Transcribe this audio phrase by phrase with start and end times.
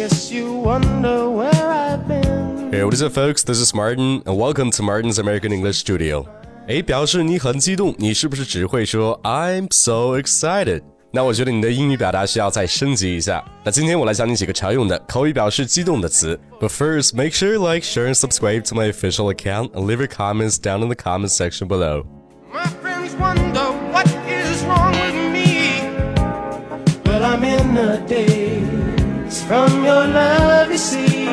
[0.00, 2.72] guess you wonder where I've been.
[2.72, 3.42] Hey, what is up, folks?
[3.42, 6.26] This is Martin, and welcome to Martin's American English Studio.
[6.68, 10.82] 哎，表示你很激动，你是不是只会说 I'm so excited？
[11.10, 13.44] 那我觉得你的英语表达需要再升级一下。
[13.64, 16.38] 那今天我来教你几个常用的口语表示激动的词。
[16.60, 20.06] But first, make sure you like, share, and subscribe to my official account, and leave your
[20.06, 22.04] comments down in the comment section below.
[22.52, 25.82] My friends wonder what is wrong with me.
[27.04, 28.43] Well, I'm in a daze
[29.47, 31.25] from your love, you see.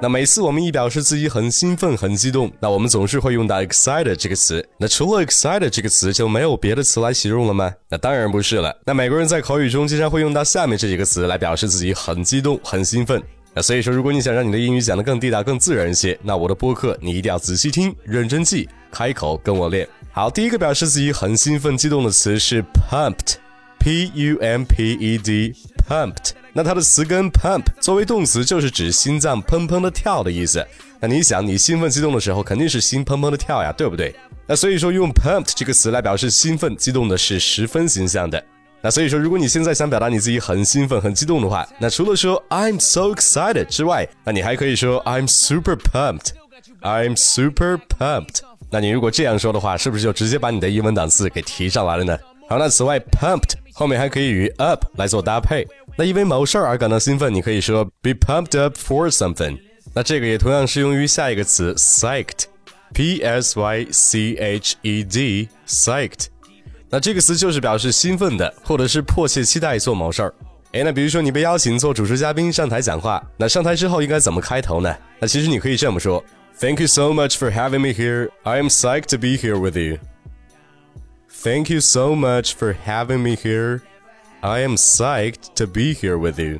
[0.00, 4.66] 那每次我们一表示自己很兴奋、很激动，那我们总是会用到 excited 这个词。
[4.78, 7.72] 那除了 excited 这个词，就没有别的词来形容了吗？
[7.88, 8.76] 那当然不是了。
[8.84, 13.22] 那美国人在口语中经常会用到下面这几个词来表示自己很激动、很兴奋。
[13.54, 19.88] 那所以说，如果你想让你的英语讲得更地道、更自然一些，那我的播客你一定要仔细听、认真记，开口跟我练。
[20.12, 26.43] 好，第一个表示自己很兴奋、激动的词是 pumped，p u m p e d，pumped。
[26.56, 30.64] 那它的词根 pump 作为动词，就是指心脏砰砰的跳的意思。
[31.00, 34.14] 那你想，你兴奋激动的时候，肯定是心砰砰的跳呀，对不对？
[34.46, 38.42] 那所以说，用 pumped 这个词来表示兴奋激动的是十分形象的。
[38.80, 48.40] 那所以说，如果你现在想表达你自己很兴奋、很激动的话，那除了说 I'm so excited 之外，那你还可以说 I'm super pumped，I'm super pumped。
[48.70, 52.18] 那你如果这样说的话，是不是就直接把你的英文档次给提上来了呢？
[52.48, 55.66] 好，那此外，pumped 后面还可以与 up 来做搭配。
[55.96, 59.58] 那因为某事儿而感到兴奋，你可以说 be pumped up for something。
[59.94, 66.26] 那这个也同样适用于下一个词 psyched，p s y c h e d，psyched。
[66.90, 70.34] 那这个词就是表示兴奋的，或者是迫切期待做某事儿。
[70.72, 74.92] 哎，那比如说你被邀请做主持嘉宾上台讲话，那上台之后应该怎么开头呢？
[75.20, 76.24] 那其实你可以这么说
[76.58, 78.30] ：Thank you so much for having me here.
[78.42, 79.98] I am psyched to be here with you.
[81.30, 83.82] Thank you so much for having me here.
[84.44, 86.58] I am psyched to be here with you。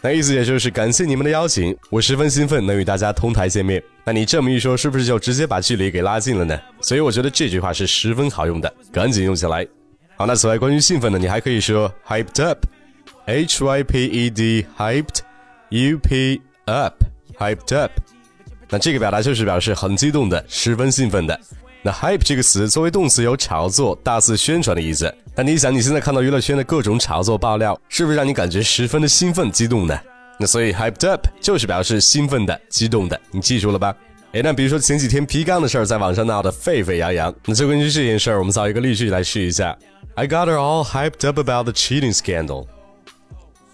[0.00, 3.82] 那意思也就是感谢你们的邀请，我十分兴奋能与大家同台见面。
[4.04, 6.56] 那你这么一说，是不是就直接把距离给拉近了呢？
[6.80, 9.66] 所以我觉得这句话是十分好用的，赶紧用起来。
[10.14, 17.90] 好，那此外关于兴奋呢，你还可以说 hyped up，h y p e d，hyped，u p up，hyped up。
[18.68, 21.40] 那这个表达就是表示很激动的，十分兴奋的。
[21.86, 25.14] 那 hype 这个词作为动词有炒作、大肆宣传的意思。
[25.36, 30.00] 那你想，你现在看到娱乐圈的各种炒作爆料，是不是让你感觉十分的兴奋、激动呢？
[30.40, 33.94] 那所以 hyped up 就是表示兴奋的、激动的，你记住了吧？
[34.32, 39.76] 哎，那比如说前几天皮缸的事儿在网上闹得沸沸扬扬，那就根据这件事儿，我们造一个例句来试一下。
[40.14, 42.66] I got her all hyped up about the cheating scandal.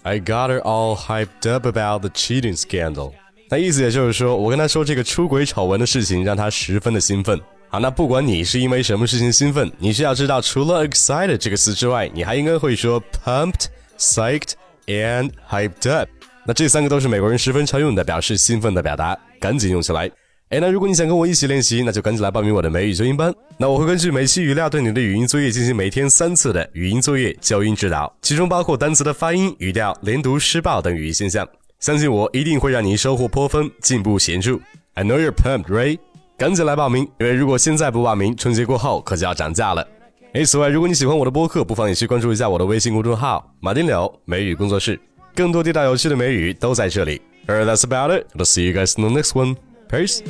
[0.01, 3.13] I got her all hyped up about the cheating scandal.
[3.49, 7.39] 那意思也就是说，我跟她说这个出轨丑闻的事情，让她十分的兴奋。
[7.73, 13.67] 好，那不管你是因为什么事情兴奋，你需要知道，除了 excited 这个词之外，你还应该会说 pumped、
[13.97, 14.51] psyched
[14.87, 16.09] and hyped up。
[16.45, 20.11] 那这三个都是美国人十分常用的表示兴奋的表达，赶紧用起来。
[20.49, 23.33] 哎，那如果你想跟我一起练习，那就赶紧来报名我的美语纠音班。
[23.57, 31.47] 那我会根据每期语料对你的语音作业进行每天三次的语音作业纠音指导，其中包括单词的发音、语调、连读、失爆等语义现象。
[31.79, 34.59] 相信我，一定会让你收获颇丰，进步显著。
[34.95, 35.99] I know you're pumped, right?
[36.41, 39.87] 赶紧来报名，因为如果现在不报名，春节过后可就要涨价了。
[40.33, 44.99] 哎，此外，如果你喜欢我的播客，不妨也去关注一下我的微信公众号“马丁柳美语工作室”，
[45.35, 47.21] 更多地道有趣的美语都在这里。
[47.45, 48.25] Alright, that's about it.
[48.35, 49.55] I'll see you guys in the next one.
[49.87, 50.23] Peace.